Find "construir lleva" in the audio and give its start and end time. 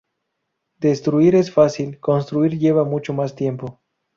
1.99-2.83